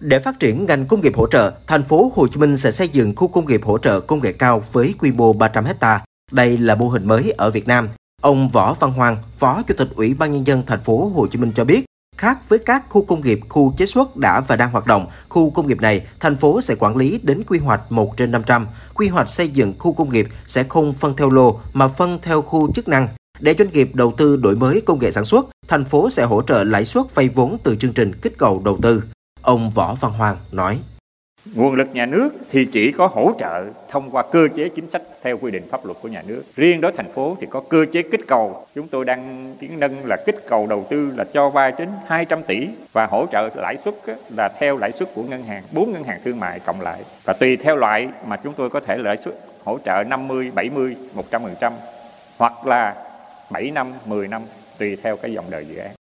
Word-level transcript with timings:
Để 0.00 0.18
phát 0.18 0.40
triển 0.40 0.66
ngành 0.66 0.86
công 0.86 1.00
nghiệp 1.00 1.12
hỗ 1.16 1.26
trợ, 1.26 1.52
thành 1.66 1.82
phố 1.82 2.12
Hồ 2.14 2.26
Chí 2.28 2.40
Minh 2.40 2.56
sẽ 2.56 2.70
xây 2.70 2.88
dựng 2.88 3.16
khu 3.16 3.28
công 3.28 3.46
nghiệp 3.46 3.60
hỗ 3.64 3.78
trợ 3.78 4.00
công 4.00 4.22
nghệ 4.22 4.32
cao 4.32 4.62
với 4.72 4.94
quy 4.98 5.12
mô 5.12 5.32
300 5.32 5.64
ha. 5.80 6.04
Đây 6.32 6.58
là 6.58 6.74
mô 6.74 6.88
hình 6.88 7.06
mới 7.06 7.34
ở 7.36 7.50
Việt 7.50 7.66
Nam. 7.66 7.88
Ông 8.22 8.48
Võ 8.48 8.74
Văn 8.74 8.92
Hoàng, 8.92 9.16
Phó 9.38 9.62
Chủ 9.68 9.74
tịch 9.78 9.88
Ủy 9.96 10.14
ban 10.14 10.32
nhân 10.32 10.46
dân 10.46 10.62
thành 10.66 10.80
phố 10.80 11.12
Hồ 11.14 11.26
Chí 11.26 11.38
Minh 11.38 11.52
cho 11.54 11.64
biết, 11.64 11.84
khác 12.16 12.48
với 12.48 12.58
các 12.58 12.84
khu 12.88 13.04
công 13.04 13.20
nghiệp, 13.20 13.40
khu 13.48 13.74
chế 13.76 13.86
xuất 13.86 14.16
đã 14.16 14.40
và 14.40 14.56
đang 14.56 14.70
hoạt 14.70 14.86
động, 14.86 15.06
khu 15.28 15.50
công 15.50 15.66
nghiệp 15.66 15.80
này 15.80 16.06
thành 16.20 16.36
phố 16.36 16.60
sẽ 16.60 16.74
quản 16.74 16.96
lý 16.96 17.20
đến 17.22 17.42
quy 17.46 17.58
hoạch 17.58 17.92
1 17.92 18.16
trên 18.16 18.30
500. 18.30 18.66
Quy 18.94 19.08
hoạch 19.08 19.28
xây 19.28 19.48
dựng 19.48 19.74
khu 19.78 19.92
công 19.92 20.08
nghiệp 20.08 20.28
sẽ 20.46 20.62
không 20.62 20.92
phân 20.92 21.16
theo 21.16 21.30
lô 21.30 21.60
mà 21.72 21.88
phân 21.88 22.18
theo 22.22 22.42
khu 22.42 22.72
chức 22.72 22.88
năng. 22.88 23.08
Để 23.40 23.54
doanh 23.58 23.70
nghiệp 23.70 23.90
đầu 23.94 24.12
tư 24.16 24.36
đổi 24.36 24.56
mới 24.56 24.80
công 24.80 24.98
nghệ 24.98 25.12
sản 25.12 25.24
xuất, 25.24 25.46
thành 25.68 25.84
phố 25.84 26.10
sẽ 26.10 26.24
hỗ 26.24 26.42
trợ 26.42 26.64
lãi 26.64 26.84
suất 26.84 27.14
vay 27.14 27.28
vốn 27.28 27.56
từ 27.62 27.76
chương 27.76 27.92
trình 27.92 28.12
kích 28.14 28.38
cầu 28.38 28.62
đầu 28.64 28.78
tư. 28.82 29.02
Ông 29.48 29.70
Võ 29.74 29.94
Văn 30.00 30.12
Hoàng 30.12 30.36
nói. 30.52 30.78
Nguồn 31.54 31.74
lực 31.74 31.94
nhà 31.94 32.06
nước 32.06 32.30
thì 32.50 32.64
chỉ 32.64 32.92
có 32.92 33.06
hỗ 33.06 33.32
trợ 33.38 33.64
thông 33.88 34.10
qua 34.10 34.22
cơ 34.32 34.48
chế 34.54 34.68
chính 34.68 34.90
sách 34.90 35.02
theo 35.22 35.38
quy 35.38 35.50
định 35.50 35.68
pháp 35.70 35.84
luật 35.84 35.96
của 36.02 36.08
nhà 36.08 36.22
nước. 36.26 36.42
Riêng 36.56 36.80
đối 36.80 36.92
thành 36.92 37.12
phố 37.12 37.36
thì 37.40 37.46
có 37.50 37.60
cơ 37.60 37.86
chế 37.92 38.02
kích 38.02 38.20
cầu. 38.28 38.66
Chúng 38.74 38.88
tôi 38.88 39.04
đang 39.04 39.54
tiến 39.58 39.80
nâng 39.80 40.06
là 40.06 40.16
kích 40.26 40.44
cầu 40.48 40.66
đầu 40.66 40.86
tư 40.90 41.12
là 41.16 41.24
cho 41.32 41.50
vay 41.50 41.72
đến 41.78 41.88
200 42.06 42.42
tỷ 42.42 42.68
và 42.92 43.06
hỗ 43.06 43.26
trợ 43.32 43.50
lãi 43.54 43.76
suất 43.76 43.94
là 44.36 44.48
theo 44.58 44.76
lãi 44.76 44.92
suất 44.92 45.08
của 45.14 45.22
ngân 45.22 45.44
hàng, 45.44 45.62
bốn 45.72 45.92
ngân 45.92 46.04
hàng 46.04 46.20
thương 46.24 46.40
mại 46.40 46.60
cộng 46.60 46.80
lại. 46.80 47.00
Và 47.24 47.32
tùy 47.32 47.56
theo 47.56 47.76
loại 47.76 48.08
mà 48.26 48.36
chúng 48.36 48.54
tôi 48.54 48.70
có 48.70 48.80
thể 48.80 48.96
lãi 48.96 49.16
suất 49.16 49.34
hỗ 49.64 49.78
trợ 49.84 50.04
50, 50.04 50.50
70, 50.54 50.96
100% 51.30 51.72
hoặc 52.38 52.66
là 52.66 52.94
7 53.50 53.70
năm, 53.70 53.92
10 54.04 54.28
năm 54.28 54.42
tùy 54.78 54.96
theo 55.02 55.16
cái 55.16 55.32
dòng 55.32 55.44
đời 55.50 55.66
dự 55.68 55.76
án. 55.76 55.97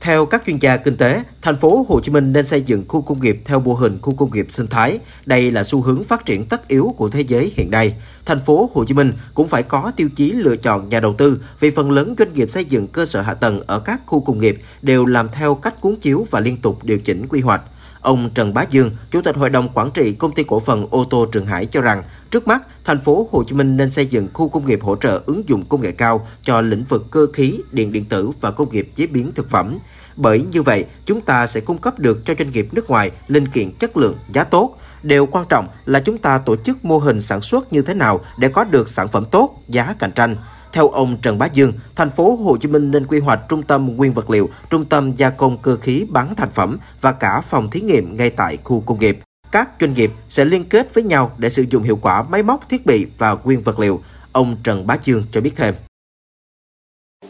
Theo 0.00 0.26
các 0.26 0.42
chuyên 0.46 0.58
gia 0.58 0.76
kinh 0.76 0.96
tế, 0.96 1.22
thành 1.42 1.56
phố 1.56 1.86
Hồ 1.88 2.00
Chí 2.00 2.12
Minh 2.12 2.32
nên 2.32 2.46
xây 2.46 2.62
dựng 2.62 2.84
khu 2.88 3.02
công 3.02 3.20
nghiệp 3.20 3.42
theo 3.44 3.60
mô 3.60 3.74
hình 3.74 3.98
khu 4.02 4.14
công 4.14 4.30
nghiệp 4.30 4.46
sinh 4.50 4.66
thái. 4.66 4.98
Đây 5.26 5.50
là 5.50 5.64
xu 5.64 5.82
hướng 5.82 6.04
phát 6.04 6.26
triển 6.26 6.46
tất 6.46 6.68
yếu 6.68 6.94
của 6.96 7.08
thế 7.08 7.20
giới 7.20 7.52
hiện 7.56 7.70
nay. 7.70 7.94
Thành 8.26 8.40
phố 8.40 8.70
Hồ 8.74 8.84
Chí 8.84 8.94
Minh 8.94 9.12
cũng 9.34 9.48
phải 9.48 9.62
có 9.62 9.92
tiêu 9.96 10.08
chí 10.16 10.32
lựa 10.32 10.56
chọn 10.56 10.88
nhà 10.88 11.00
đầu 11.00 11.14
tư 11.18 11.40
vì 11.60 11.70
phần 11.70 11.90
lớn 11.90 12.14
doanh 12.18 12.32
nghiệp 12.34 12.50
xây 12.50 12.64
dựng 12.64 12.86
cơ 12.86 13.06
sở 13.06 13.20
hạ 13.20 13.34
tầng 13.34 13.60
ở 13.66 13.78
các 13.78 14.00
khu 14.06 14.20
công 14.20 14.38
nghiệp 14.38 14.58
đều 14.82 15.06
làm 15.06 15.28
theo 15.28 15.54
cách 15.54 15.80
cuốn 15.80 15.96
chiếu 15.96 16.26
và 16.30 16.40
liên 16.40 16.56
tục 16.56 16.84
điều 16.84 16.98
chỉnh 16.98 17.26
quy 17.28 17.40
hoạch. 17.40 17.62
Ông 18.06 18.30
Trần 18.34 18.54
Bá 18.54 18.64
Dương, 18.70 18.90
Chủ 19.10 19.22
tịch 19.22 19.36
Hội 19.36 19.50
đồng 19.50 19.68
Quản 19.74 19.90
trị 19.90 20.12
Công 20.12 20.32
ty 20.32 20.44
Cổ 20.44 20.60
phần 20.60 20.86
ô 20.90 21.04
tô 21.10 21.26
Trường 21.32 21.46
Hải 21.46 21.66
cho 21.66 21.80
rằng, 21.80 22.02
trước 22.30 22.46
mắt, 22.46 22.68
thành 22.84 23.00
phố 23.00 23.28
Hồ 23.32 23.44
Chí 23.44 23.54
Minh 23.54 23.76
nên 23.76 23.90
xây 23.90 24.06
dựng 24.06 24.28
khu 24.32 24.48
công 24.48 24.66
nghiệp 24.66 24.78
hỗ 24.82 24.96
trợ 24.96 25.22
ứng 25.26 25.48
dụng 25.48 25.64
công 25.68 25.80
nghệ 25.80 25.92
cao 25.92 26.26
cho 26.42 26.60
lĩnh 26.60 26.84
vực 26.84 27.06
cơ 27.10 27.26
khí, 27.32 27.60
điện 27.72 27.92
điện 27.92 28.04
tử 28.04 28.30
và 28.40 28.50
công 28.50 28.70
nghiệp 28.70 28.90
chế 28.94 29.06
biến 29.06 29.32
thực 29.34 29.50
phẩm. 29.50 29.78
Bởi 30.16 30.44
như 30.52 30.62
vậy, 30.62 30.84
chúng 31.04 31.20
ta 31.20 31.46
sẽ 31.46 31.60
cung 31.60 31.78
cấp 31.78 31.98
được 31.98 32.24
cho 32.24 32.34
doanh 32.38 32.50
nghiệp 32.50 32.68
nước 32.72 32.90
ngoài 32.90 33.10
linh 33.28 33.48
kiện 33.48 33.72
chất 33.72 33.96
lượng, 33.96 34.16
giá 34.32 34.44
tốt. 34.44 34.78
Điều 35.02 35.26
quan 35.26 35.44
trọng 35.48 35.68
là 35.84 36.00
chúng 36.00 36.18
ta 36.18 36.38
tổ 36.38 36.56
chức 36.56 36.84
mô 36.84 36.98
hình 36.98 37.20
sản 37.20 37.40
xuất 37.40 37.72
như 37.72 37.82
thế 37.82 37.94
nào 37.94 38.20
để 38.38 38.48
có 38.48 38.64
được 38.64 38.88
sản 38.88 39.08
phẩm 39.08 39.24
tốt, 39.30 39.62
giá 39.68 39.94
cạnh 39.98 40.12
tranh. 40.12 40.36
Theo 40.72 40.88
ông 40.88 41.16
Trần 41.22 41.38
Bá 41.38 41.46
Dương, 41.46 41.72
thành 41.96 42.10
phố 42.10 42.36
Hồ 42.36 42.56
Chí 42.56 42.68
Minh 42.68 42.90
nên 42.90 43.06
quy 43.06 43.20
hoạch 43.20 43.40
trung 43.48 43.62
tâm 43.62 43.96
nguyên 43.96 44.12
vật 44.12 44.30
liệu, 44.30 44.48
trung 44.70 44.84
tâm 44.84 45.12
gia 45.16 45.30
công 45.30 45.58
cơ 45.58 45.76
khí 45.76 46.06
bán 46.08 46.34
thành 46.34 46.50
phẩm 46.50 46.78
và 47.00 47.12
cả 47.12 47.40
phòng 47.40 47.68
thí 47.68 47.80
nghiệm 47.80 48.16
ngay 48.16 48.30
tại 48.30 48.58
khu 48.64 48.80
công 48.80 48.98
nghiệp. 48.98 49.18
Các 49.52 49.70
doanh 49.80 49.94
nghiệp 49.94 50.12
sẽ 50.28 50.44
liên 50.44 50.64
kết 50.64 50.94
với 50.94 51.04
nhau 51.04 51.32
để 51.38 51.50
sử 51.50 51.64
dụng 51.70 51.82
hiệu 51.82 51.98
quả 52.02 52.22
máy 52.22 52.42
móc, 52.42 52.68
thiết 52.68 52.86
bị 52.86 53.06
và 53.18 53.36
nguyên 53.44 53.62
vật 53.62 53.78
liệu. 53.78 54.00
Ông 54.32 54.56
Trần 54.64 54.86
Bá 54.86 54.96
Dương 55.02 55.22
cho 55.32 55.40
biết 55.40 55.52
thêm 55.56 55.74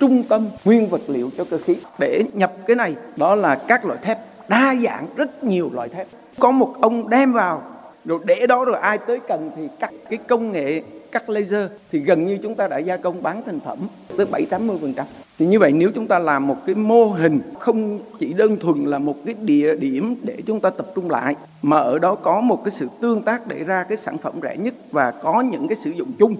trung 0.00 0.22
tâm 0.22 0.48
nguyên 0.64 0.88
vật 0.88 1.00
liệu 1.08 1.30
cho 1.36 1.44
cơ 1.44 1.58
khí 1.64 1.76
để 1.98 2.24
nhập 2.32 2.52
cái 2.66 2.76
này 2.76 2.96
đó 3.16 3.34
là 3.34 3.54
các 3.68 3.84
loại 3.84 3.98
thép 4.02 4.18
đa 4.48 4.74
dạng 4.74 5.06
rất 5.16 5.44
nhiều 5.44 5.70
loại 5.74 5.88
thép 5.88 6.06
có 6.38 6.50
một 6.50 6.74
ông 6.80 7.08
đem 7.08 7.32
vào 7.32 7.62
rồi 8.04 8.20
để 8.24 8.46
đó 8.46 8.64
rồi 8.64 8.76
ai 8.76 8.98
tới 8.98 9.20
cần 9.28 9.50
thì 9.56 9.68
cắt 9.80 9.90
cái 10.10 10.18
công 10.28 10.52
nghệ 10.52 10.82
cắt 11.16 11.30
laser 11.30 11.70
thì 11.92 11.98
gần 11.98 12.26
như 12.26 12.38
chúng 12.42 12.54
ta 12.54 12.68
đã 12.68 12.78
gia 12.78 12.96
công 12.96 13.22
bán 13.22 13.42
thành 13.46 13.60
phẩm 13.60 13.78
tới 14.16 14.26
7 14.26 14.46
80 14.50 14.76
phần 14.80 14.94
trăm. 14.94 15.06
Thì 15.38 15.46
như 15.46 15.58
vậy 15.58 15.72
nếu 15.72 15.90
chúng 15.94 16.06
ta 16.06 16.18
làm 16.18 16.46
một 16.46 16.56
cái 16.66 16.74
mô 16.74 17.04
hình 17.04 17.40
không 17.58 17.98
chỉ 18.18 18.32
đơn 18.32 18.56
thuần 18.56 18.84
là 18.84 18.98
một 18.98 19.16
cái 19.24 19.34
địa 19.34 19.76
điểm 19.76 20.16
để 20.22 20.36
chúng 20.46 20.60
ta 20.60 20.70
tập 20.70 20.86
trung 20.94 21.10
lại, 21.10 21.36
mà 21.62 21.78
ở 21.78 21.98
đó 21.98 22.14
có 22.14 22.40
một 22.40 22.64
cái 22.64 22.70
sự 22.70 22.88
tương 23.00 23.22
tác 23.22 23.46
để 23.46 23.64
ra 23.64 23.84
cái 23.88 23.96
sản 23.98 24.18
phẩm 24.18 24.34
rẻ 24.42 24.56
nhất 24.56 24.74
và 24.92 25.10
có 25.10 25.40
những 25.40 25.68
cái 25.68 25.76
sử 25.76 25.90
dụng 25.90 26.12
chung. 26.18 26.36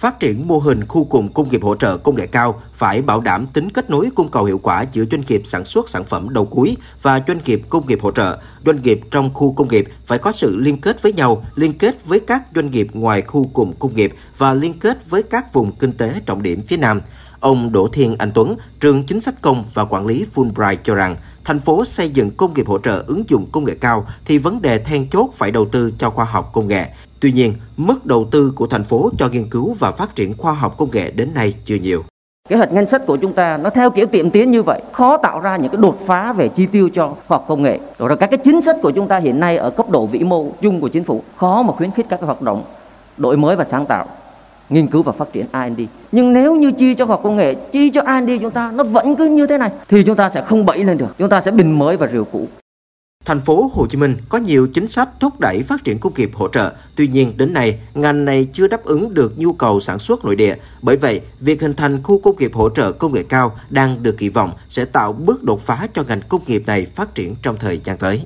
Phát 0.00 0.20
triển 0.20 0.48
mô 0.48 0.58
hình 0.58 0.88
khu 0.88 1.04
cụm 1.04 1.28
công 1.28 1.48
nghiệp 1.48 1.62
hỗ 1.62 1.74
trợ 1.74 1.96
công 1.96 2.16
nghệ 2.16 2.26
cao 2.26 2.60
phải 2.74 3.02
bảo 3.02 3.20
đảm 3.20 3.46
tính 3.46 3.70
kết 3.70 3.90
nối 3.90 4.08
cung 4.14 4.30
cầu 4.30 4.44
hiệu 4.44 4.58
quả 4.58 4.84
giữa 4.92 5.04
doanh 5.10 5.22
nghiệp 5.28 5.42
sản 5.44 5.64
xuất 5.64 5.88
sản 5.88 6.04
phẩm 6.04 6.28
đầu 6.28 6.44
cuối 6.44 6.76
và 7.02 7.20
doanh 7.28 7.38
nghiệp 7.44 7.62
công 7.68 7.86
nghiệp 7.86 7.98
hỗ 8.02 8.10
trợ. 8.10 8.38
Doanh 8.66 8.82
nghiệp 8.82 9.00
trong 9.10 9.34
khu 9.34 9.52
công 9.52 9.68
nghiệp 9.68 9.88
phải 10.06 10.18
có 10.18 10.32
sự 10.32 10.56
liên 10.56 10.80
kết 10.80 11.02
với 11.02 11.12
nhau, 11.12 11.44
liên 11.54 11.78
kết 11.78 12.06
với 12.06 12.20
các 12.20 12.42
doanh 12.54 12.70
nghiệp 12.70 12.88
ngoài 12.92 13.22
khu 13.22 13.44
cụm 13.44 13.72
công 13.78 13.94
nghiệp 13.94 14.14
và 14.38 14.54
liên 14.54 14.78
kết 14.78 15.10
với 15.10 15.22
các 15.22 15.52
vùng 15.52 15.76
kinh 15.76 15.92
tế 15.92 16.20
trọng 16.26 16.42
điểm 16.42 16.60
phía 16.66 16.76
Nam. 16.76 17.00
Ông 17.40 17.72
Đỗ 17.72 17.88
Thiên 17.88 18.16
Anh 18.18 18.30
Tuấn, 18.34 18.56
trường 18.80 19.06
chính 19.06 19.20
sách 19.20 19.42
công 19.42 19.64
và 19.74 19.84
quản 19.84 20.06
lý 20.06 20.26
Fulbright 20.34 20.76
cho 20.84 20.94
rằng, 20.94 21.16
thành 21.44 21.60
phố 21.60 21.84
xây 21.84 22.08
dựng 22.08 22.30
công 22.30 22.54
nghiệp 22.54 22.66
hỗ 22.66 22.78
trợ 22.78 23.04
ứng 23.06 23.24
dụng 23.28 23.50
công 23.52 23.64
nghệ 23.64 23.74
cao 23.80 24.06
thì 24.24 24.38
vấn 24.38 24.62
đề 24.62 24.78
then 24.78 25.10
chốt 25.10 25.30
phải 25.34 25.50
đầu 25.50 25.64
tư 25.72 25.92
cho 25.98 26.10
khoa 26.10 26.24
học 26.24 26.50
công 26.52 26.68
nghệ. 26.68 26.88
Tuy 27.20 27.32
nhiên, 27.32 27.54
mức 27.76 28.06
đầu 28.06 28.28
tư 28.30 28.52
của 28.56 28.66
thành 28.66 28.84
phố 28.84 29.10
cho 29.18 29.28
nghiên 29.28 29.50
cứu 29.50 29.76
và 29.78 29.92
phát 29.92 30.16
triển 30.16 30.36
khoa 30.36 30.52
học 30.52 30.74
công 30.78 30.90
nghệ 30.90 31.10
đến 31.10 31.34
nay 31.34 31.54
chưa 31.64 31.74
nhiều. 31.74 32.04
Kế 32.48 32.56
hoạch 32.56 32.72
ngân 32.72 32.86
sách 32.86 33.06
của 33.06 33.16
chúng 33.16 33.32
ta 33.32 33.56
nó 33.56 33.70
theo 33.70 33.90
kiểu 33.90 34.06
tiệm 34.06 34.30
tiến 34.30 34.50
như 34.50 34.62
vậy, 34.62 34.82
khó 34.92 35.16
tạo 35.16 35.40
ra 35.40 35.56
những 35.56 35.72
cái 35.72 35.80
đột 35.80 35.98
phá 36.06 36.32
về 36.32 36.48
chi 36.48 36.66
tiêu 36.66 36.88
cho 36.94 37.08
khoa 37.08 37.38
học 37.38 37.44
công 37.48 37.62
nghệ. 37.62 37.78
Rồi 37.98 38.16
các 38.16 38.30
cái 38.30 38.38
chính 38.38 38.60
sách 38.60 38.76
của 38.82 38.90
chúng 38.90 39.08
ta 39.08 39.18
hiện 39.18 39.40
nay 39.40 39.56
ở 39.56 39.70
cấp 39.70 39.90
độ 39.90 40.06
vĩ 40.06 40.18
mô 40.18 40.46
chung 40.60 40.80
của 40.80 40.88
chính 40.88 41.04
phủ 41.04 41.22
khó 41.36 41.62
mà 41.62 41.72
khuyến 41.72 41.90
khích 41.90 42.06
các 42.08 42.16
cái 42.20 42.26
hoạt 42.26 42.42
động 42.42 42.64
đổi 43.16 43.36
mới 43.36 43.56
và 43.56 43.64
sáng 43.64 43.86
tạo 43.86 44.06
nghiên 44.70 44.86
cứu 44.86 45.02
và 45.02 45.12
phát 45.12 45.32
triển 45.32 45.46
R&D. 45.52 45.80
Nhưng 46.12 46.32
nếu 46.32 46.56
như 46.56 46.72
chi 46.72 46.94
cho 46.94 47.06
khoa 47.06 47.14
học 47.14 47.20
công 47.24 47.36
nghệ, 47.36 47.54
chi 47.54 47.90
cho 47.90 48.02
R&D 48.02 48.30
chúng 48.40 48.50
ta 48.50 48.72
nó 48.74 48.84
vẫn 48.84 49.16
cứ 49.16 49.26
như 49.26 49.46
thế 49.46 49.58
này 49.58 49.70
thì 49.88 50.02
chúng 50.04 50.16
ta 50.16 50.30
sẽ 50.30 50.42
không 50.42 50.66
bẫy 50.66 50.84
lên 50.84 50.98
được. 50.98 51.18
Chúng 51.18 51.28
ta 51.28 51.40
sẽ 51.40 51.50
bình 51.50 51.78
mới 51.78 51.96
và 51.96 52.06
rượu 52.06 52.24
cũ. 52.32 52.48
Thành 53.30 53.40
phố 53.40 53.70
Hồ 53.74 53.86
Chí 53.86 53.96
Minh 53.96 54.16
có 54.28 54.38
nhiều 54.38 54.68
chính 54.72 54.88
sách 54.88 55.08
thúc 55.20 55.40
đẩy 55.40 55.62
phát 55.62 55.84
triển 55.84 55.98
công 55.98 56.12
nghiệp 56.16 56.30
hỗ 56.34 56.48
trợ, 56.48 56.72
tuy 56.96 57.08
nhiên 57.08 57.32
đến 57.36 57.52
nay 57.52 57.78
ngành 57.94 58.24
này 58.24 58.48
chưa 58.52 58.66
đáp 58.66 58.84
ứng 58.84 59.14
được 59.14 59.38
nhu 59.38 59.52
cầu 59.52 59.80
sản 59.80 59.98
xuất 59.98 60.24
nội 60.24 60.36
địa. 60.36 60.54
Bởi 60.82 60.96
vậy, 60.96 61.20
việc 61.40 61.62
hình 61.62 61.74
thành 61.74 62.02
khu 62.02 62.18
công 62.18 62.36
nghiệp 62.36 62.54
hỗ 62.54 62.68
trợ 62.70 62.92
công 62.92 63.12
nghệ 63.12 63.22
cao 63.22 63.56
đang 63.70 64.02
được 64.02 64.18
kỳ 64.18 64.28
vọng 64.28 64.52
sẽ 64.68 64.84
tạo 64.84 65.12
bước 65.12 65.42
đột 65.42 65.60
phá 65.60 65.86
cho 65.94 66.02
ngành 66.08 66.20
công 66.28 66.42
nghiệp 66.46 66.62
này 66.66 66.86
phát 66.94 67.14
triển 67.14 67.34
trong 67.42 67.56
thời 67.58 67.80
gian 67.84 67.98
tới. 67.98 68.22